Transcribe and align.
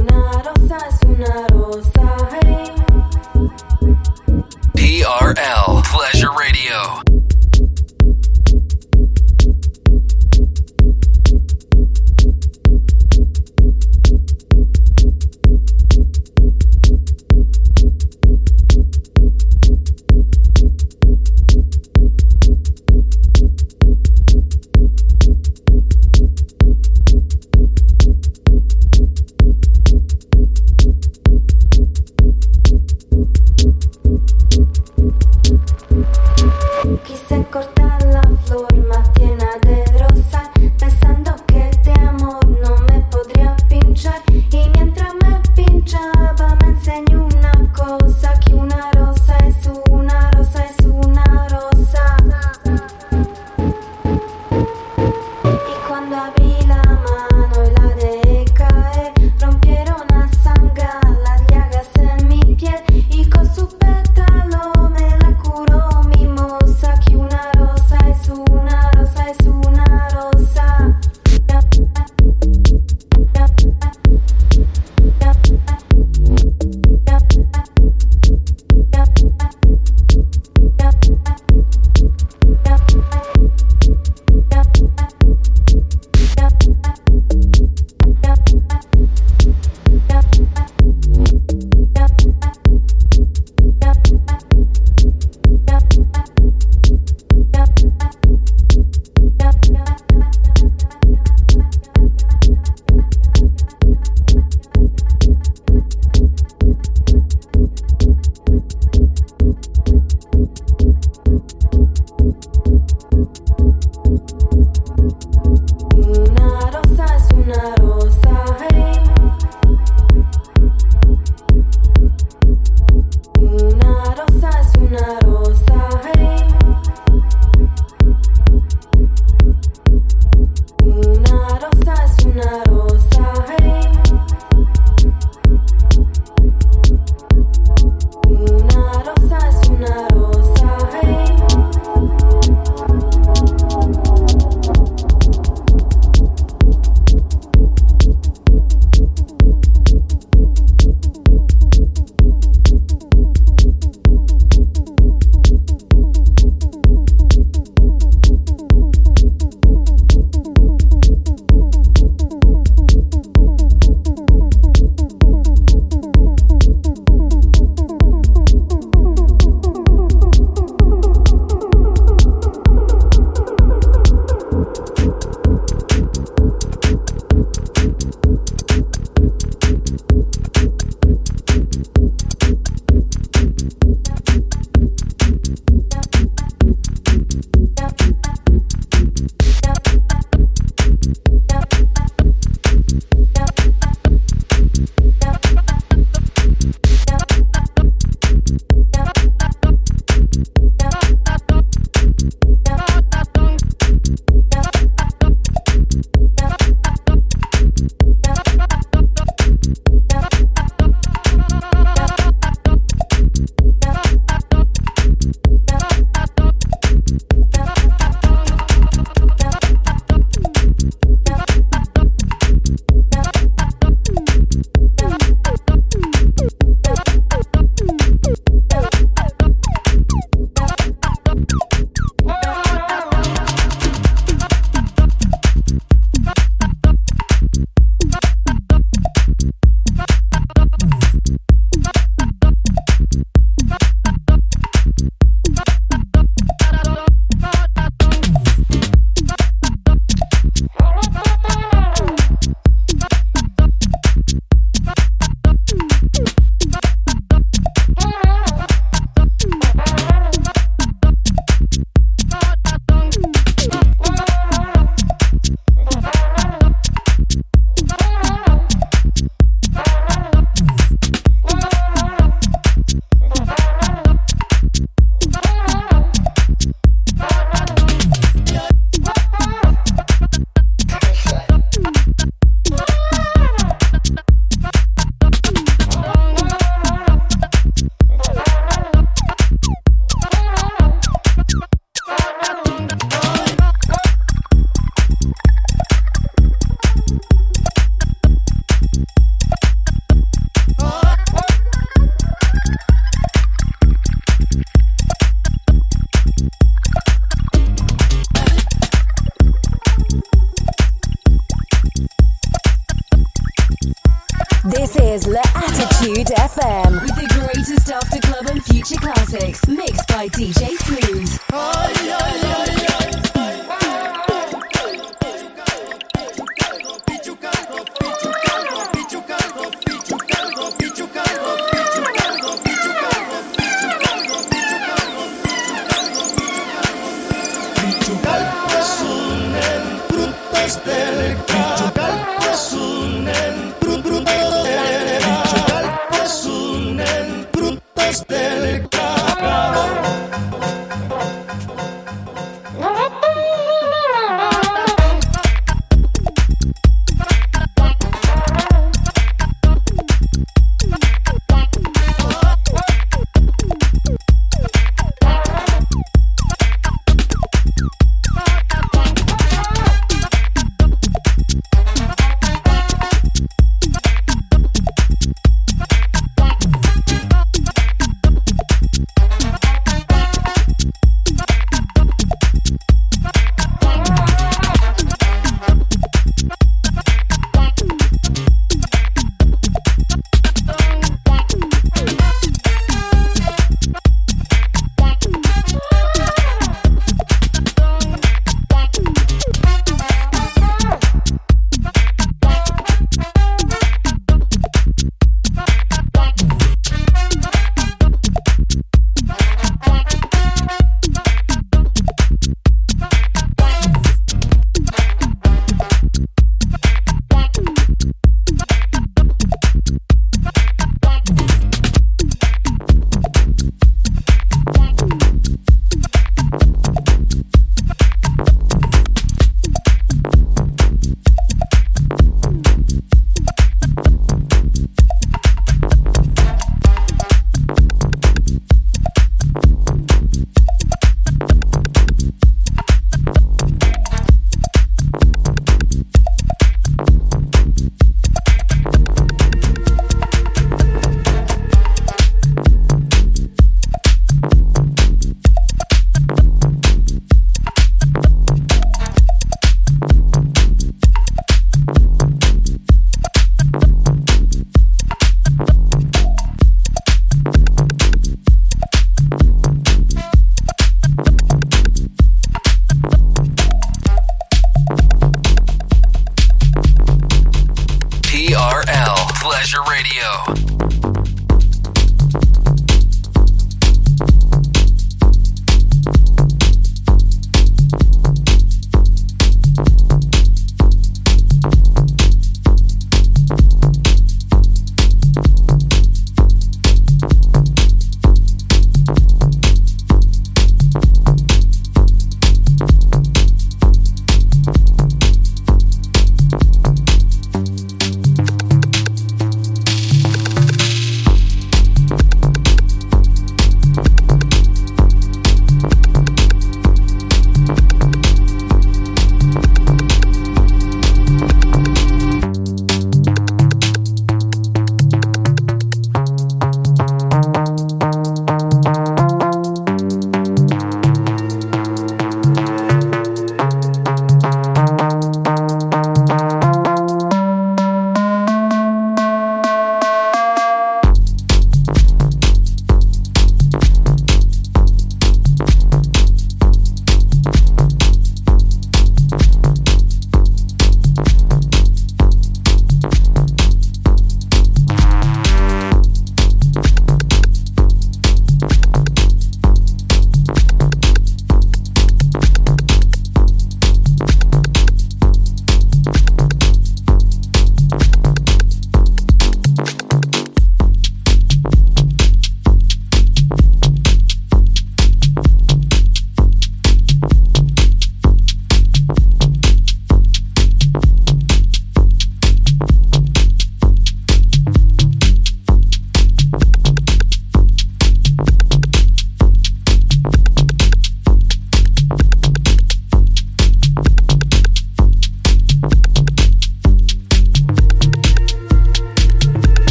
Una 0.00 0.57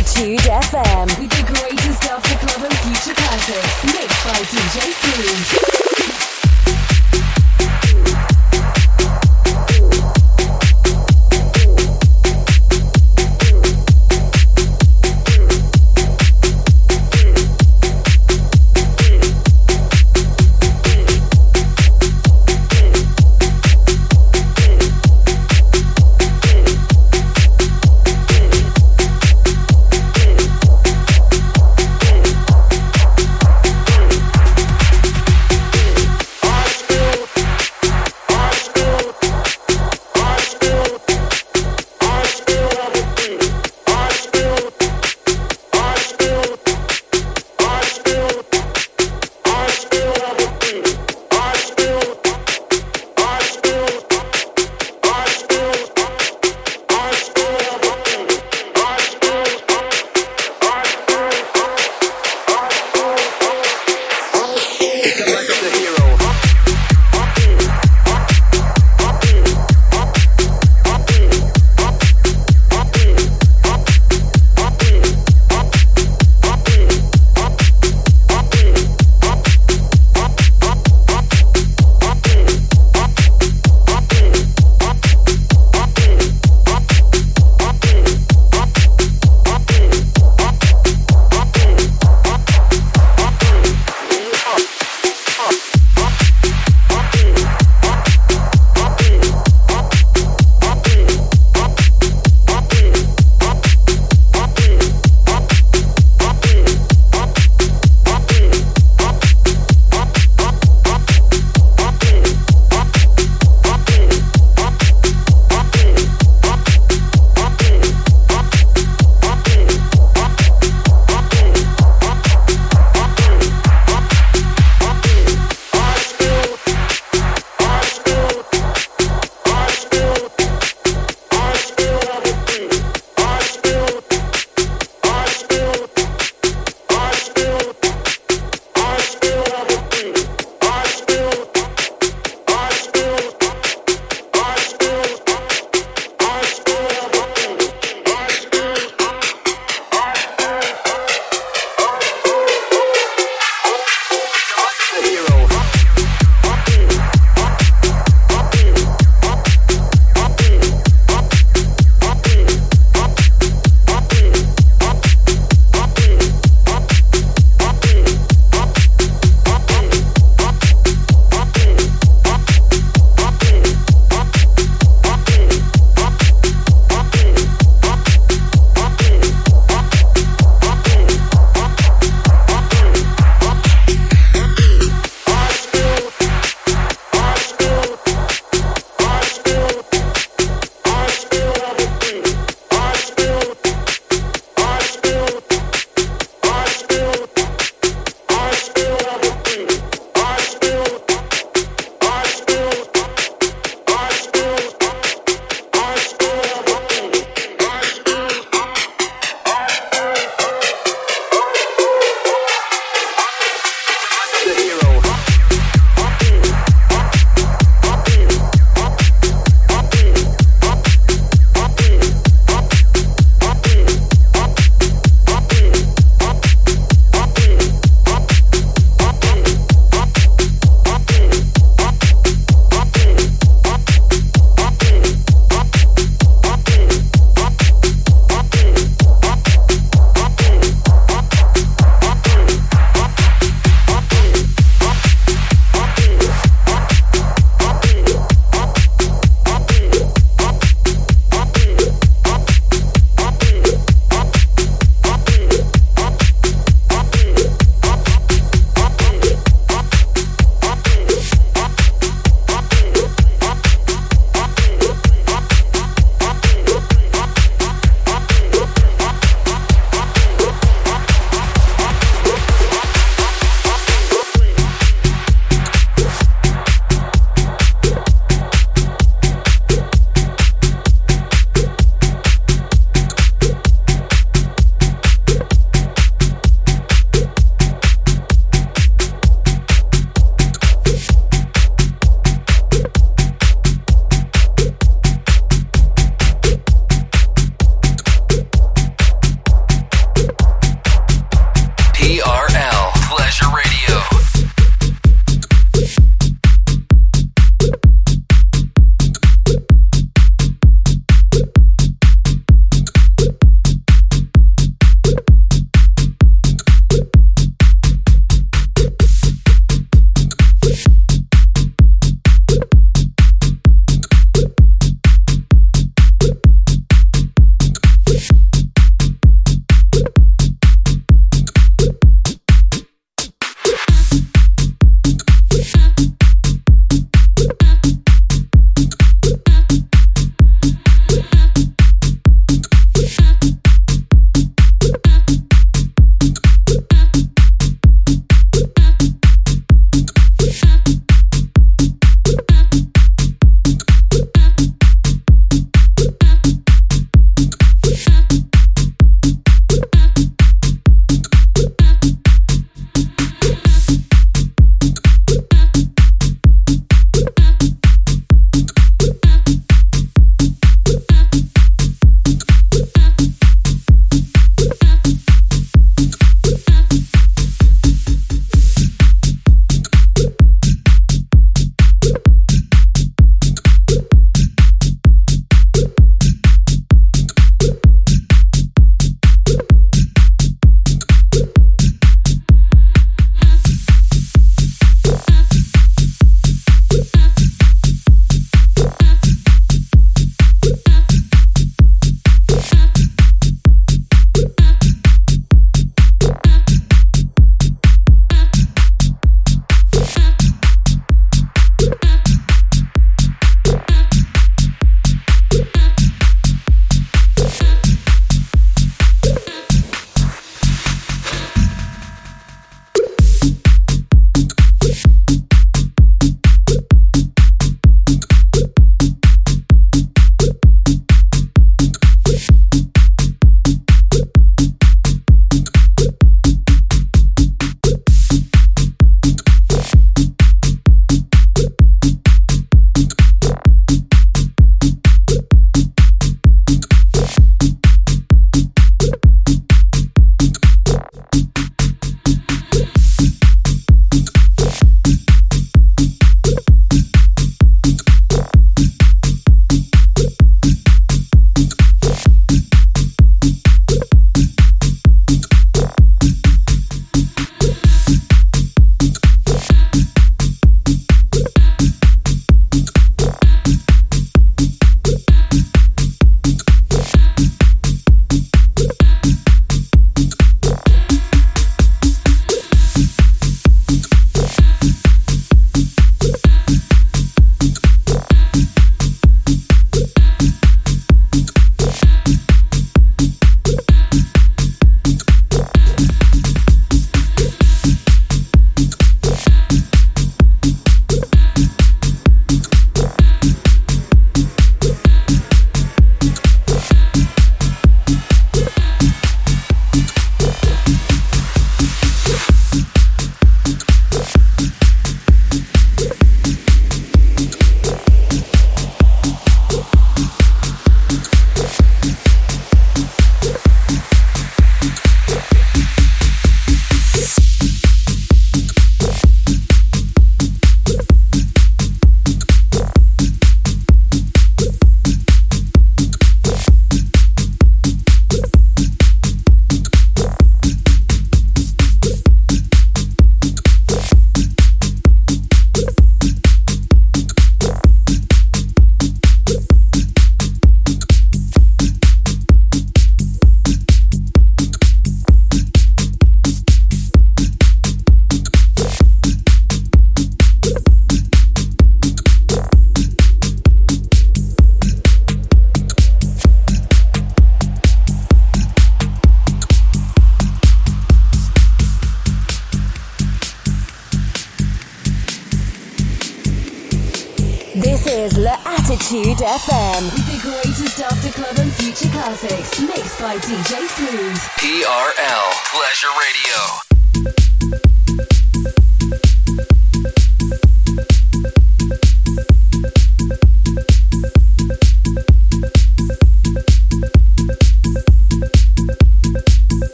L'Attitude 0.00 0.40
FM 0.40 1.20
with 1.20 1.28
the 1.28 1.52
greatest 1.52 2.04
after 2.04 2.46
club 2.46 2.64
and 2.64 2.78
future 2.78 3.14
classics 3.14 3.84
mixed 3.84 4.24
by 4.24 4.32
DJ 4.48 4.94
Smooth. 4.94 5.89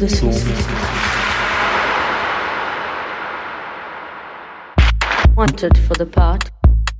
You 0.00 0.08
the. 0.08 0.28
Wanted 5.36 5.78
for 5.78 5.94
the 5.94 6.06
part. 6.06 6.50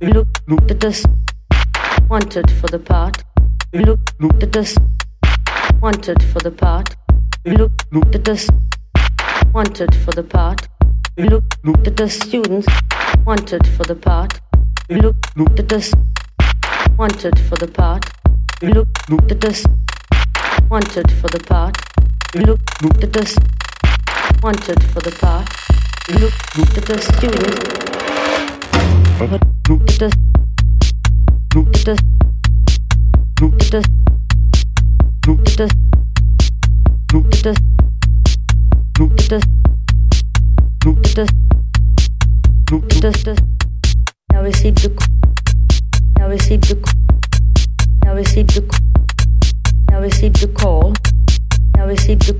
Look, 0.01 0.27
look 0.47 0.71
at 0.71 0.79
this. 0.79 1.05
Wanted 2.09 2.51
for 2.51 2.67
the 2.67 2.79
part. 2.79 3.23
Look, 3.73 3.99
look 4.19 4.43
at 4.43 4.51
this. 4.51 4.77
Wanted 5.81 6.23
for 6.23 6.39
the 6.39 6.51
part. 6.51 6.95
Look, 7.45 7.71
look 7.91 8.15
at 8.15 8.25
this 8.25 8.49
wanted 9.55 9.95
for 9.95 10.11
the 10.11 10.21
part. 10.21 10.67
Look 11.17 11.87
at 11.87 11.95
the 11.95 12.09
students 12.09 12.67
wanted 13.25 13.65
for 13.65 13.85
the 13.85 13.95
part. 13.95 14.41
Look 14.89 15.15
at 15.37 15.69
the 15.69 15.95
wanted 16.97 17.39
for 17.39 17.55
the 17.55 17.67
part. 17.69 18.03
Look 18.61 18.89
at 19.09 19.39
the 19.39 19.67
wanted 20.69 21.09
for 21.09 21.29
the 21.29 21.39
part. 21.39 21.84
Look 22.35 22.59
at 23.01 23.13
the 23.13 23.23
wanted 24.43 24.83
for 24.91 24.99
the 24.99 25.11
part. 25.21 25.47
Look 26.19 26.33
at 26.77 26.85
the 26.85 26.97
students. 26.99 27.63
Look 29.19 29.31
at 29.31 29.99
the 29.99 30.09
look 31.55 31.75
at 31.75 31.85
the 31.85 31.95
look 33.39 33.61
at 33.61 33.71
the 33.71 33.85
look 35.27 35.47
at 35.47 35.57
the 35.57 35.69
look 37.13 37.31
at 37.31 37.43
the 37.43 37.65
Look 38.97 39.19
at 39.19 39.33
us. 39.33 39.43
Look 40.85 41.05
at 41.05 41.19
us. 41.19 41.29
Look 42.71 42.93
at 42.95 43.27
us. 43.27 43.39
Now 44.31 44.41
receive 44.41 44.75
the. 44.75 44.89
Now 46.17 46.29
receive 46.29 46.61
the. 46.61 46.75
Now 48.05 48.15
receive 48.15 48.47
the. 48.47 48.61
Now 49.89 49.99
receive 49.99 50.33
the 50.33 50.47
call. 50.47 50.93
Now 51.77 51.87
receive 51.87 52.19
the. 52.19 52.33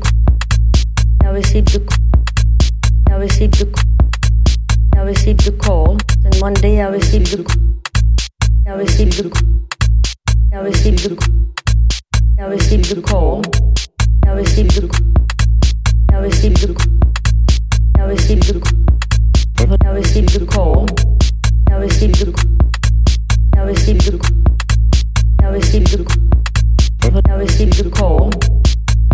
Now 1.23 1.33
receive 1.33 1.65
the. 1.65 1.79
Now 3.09 3.19
receive 3.19 3.51
the. 3.51 3.65
Now 4.95 5.05
receive 5.05 5.37
the 5.37 5.51
call. 5.51 5.97
And 6.23 6.35
one 6.41 6.53
day 6.53 6.81
I 6.81 6.89
receive 6.89 7.23
the. 7.31 7.43
Now 8.65 8.77
receive 8.77 9.11
the. 9.17 9.29
Now 10.51 10.61
receive 10.63 10.97
the. 11.03 11.15
Now 12.37 12.49
receive 12.49 12.89
the 12.89 13.01
call. 13.01 13.41
Now 14.25 14.35
receive 14.35 14.67
the. 14.69 15.15
Now 16.11 16.21
receive 16.21 16.53
the 16.53 16.73
Now 17.97 18.07
receive 18.07 18.39
the 18.39 18.59
Now 19.83 19.93
receive 19.93 20.27
the 20.27 20.45
call. 20.45 20.85
Now 21.69 21.79
receive 21.79 22.13
the 22.13 22.31
Now 23.55 23.65
receive 23.65 23.99
the 23.99 24.17
Now 25.41 25.51
receive 25.51 25.85
the 25.85 26.05
Now 27.27 27.37
receive 27.37 27.71
the 27.71 27.89
call. 27.89 28.29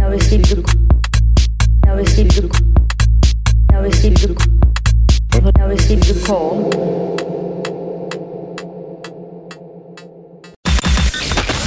Now 0.01 0.09
we 0.09 0.15
receive 0.15 0.41
the 0.41 0.63
call. 0.63 0.81
Now 1.85 1.95
we 1.95 2.01
receive 2.01 2.33
the 2.33 2.47
call. 2.49 2.61
Now 3.71 3.81
we 3.81 3.85
receive 3.85 4.15
the 4.15 4.33
call. 6.25 6.69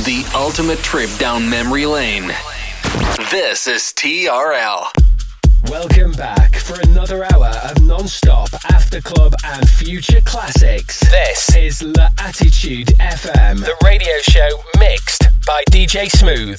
The. 0.03 0.24
The 0.24 0.32
ultimate 0.35 0.80
trip 0.80 1.11
down 1.16 1.49
memory 1.49 1.87
lane. 1.87 2.35
This 3.30 3.68
is 3.68 3.95
TRL. 3.97 4.89
Welcome 5.70 6.11
back 6.12 6.57
for 6.57 6.80
another 6.80 7.24
hour 7.32 7.53
of 7.70 7.80
non-stop 7.82 8.49
after 8.68 9.01
club 9.01 9.35
and 9.45 9.68
future 9.68 10.20
classics. 10.22 10.99
This 11.09 11.55
is 11.55 11.82
La 11.85 12.09
Attitude 12.18 12.89
FM, 12.99 13.61
the 13.61 13.76
radio 13.85 14.12
show 14.22 14.49
mixed 14.80 15.28
by 15.47 15.62
DJ 15.70 16.11
Smooth. 16.11 16.59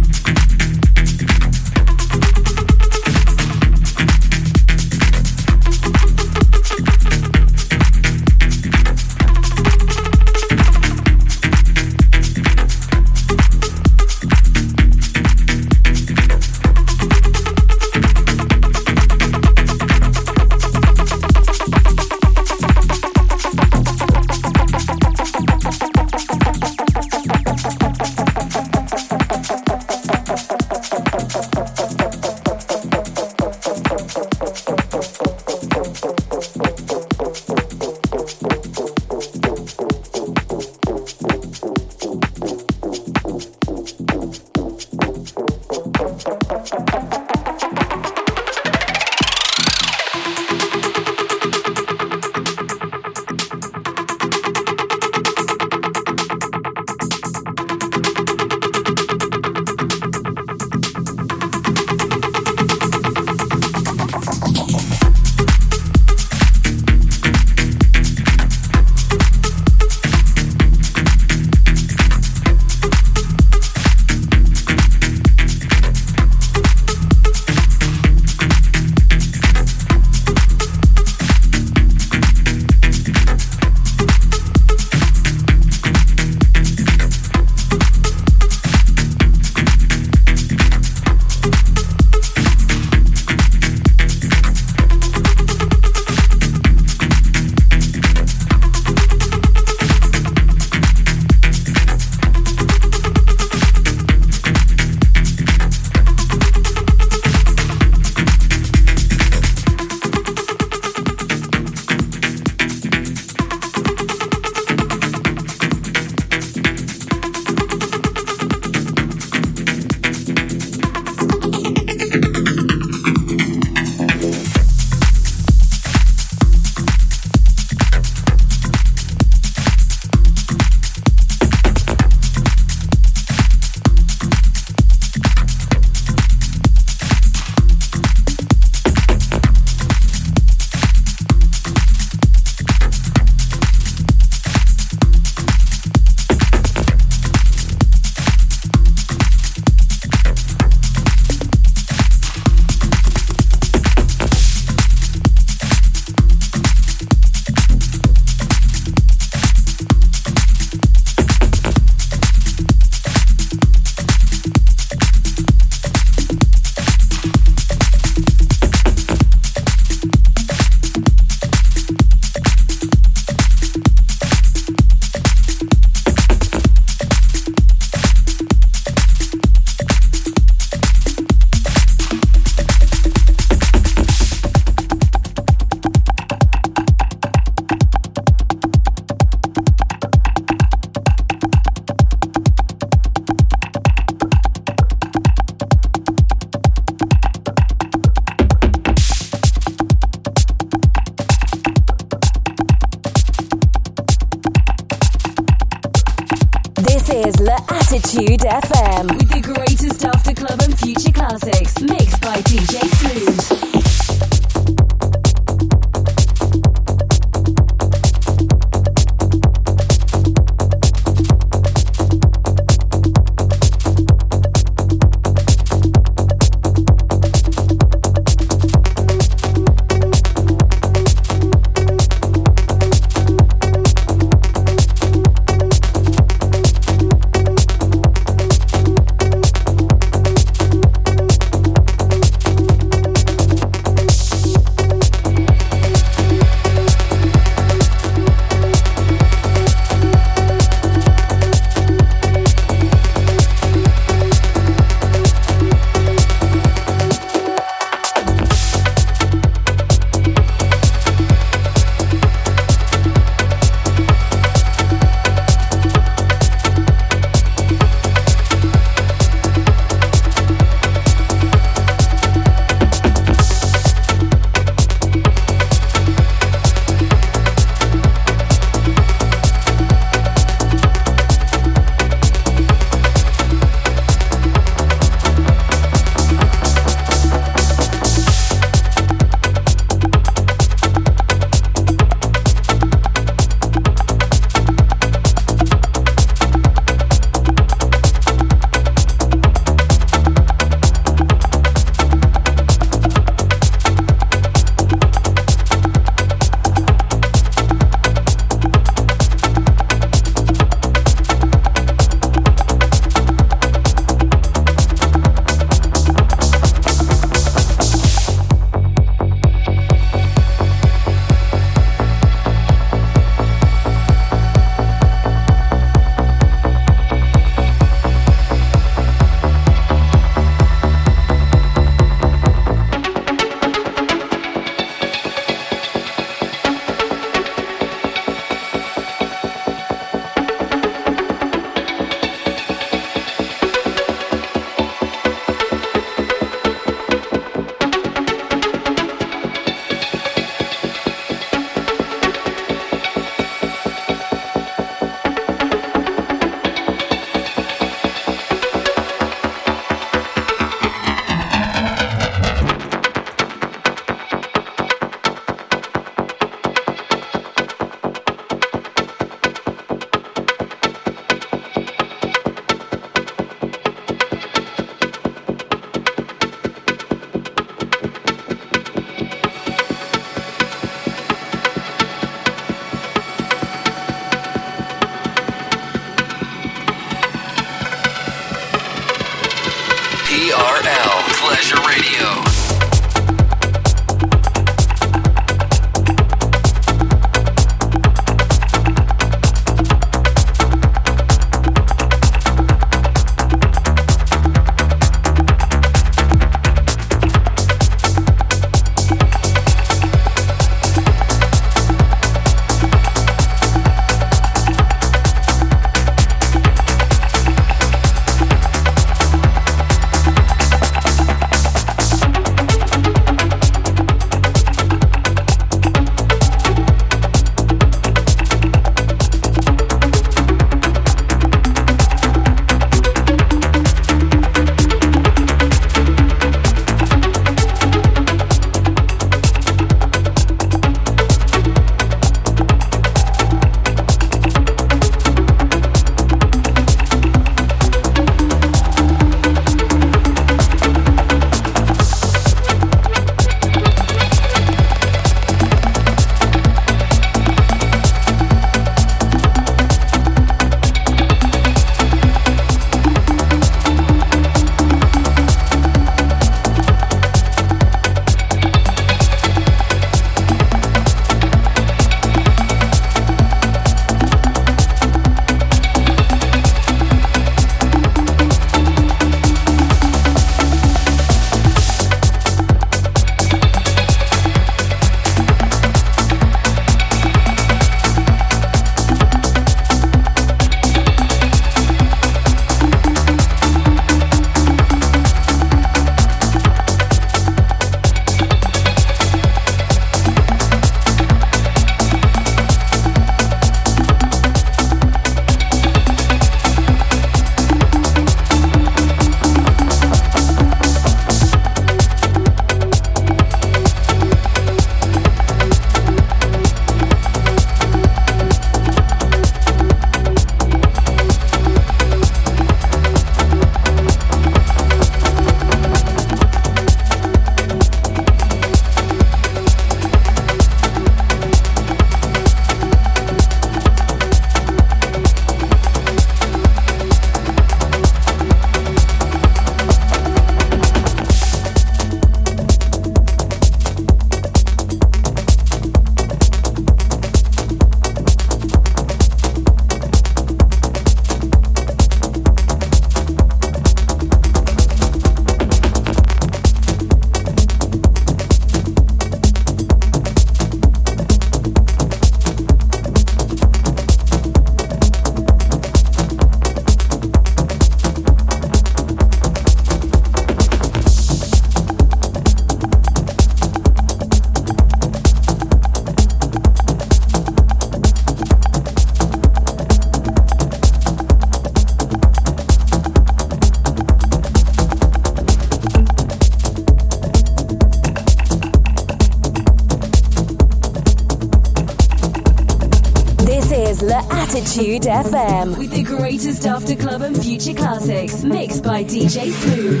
By 598.91 599.05
DJ 599.05 599.53
Smooth. 599.53 600.00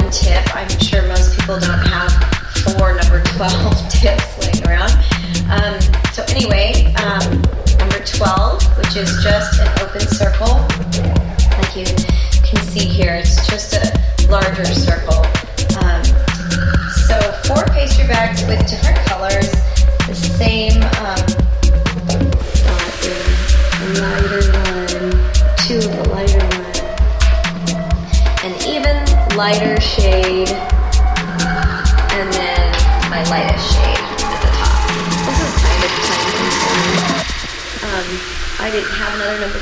one 0.00 0.10
tip. 0.10 0.44
I'm 0.54 0.68
sure 0.80 1.02
most 1.08 1.38
people 1.38 1.58
don't 1.58 1.86
have 1.88 2.12
four 2.64 2.94
number 2.94 3.22
12 3.36 3.88
tips 3.90 4.38
laying 4.38 4.66
around. 4.66 4.92
Um, 5.50 5.80
so, 6.12 6.24
anyway, 6.28 6.92
um, 7.04 7.42
number 7.78 8.04
12, 8.04 8.78
which 8.78 8.96
is 8.96 9.22
just 9.22 9.60
an 9.60 9.68
open 9.80 10.00
circle, 10.00 10.58
Thank 11.56 11.76
you 11.76 12.05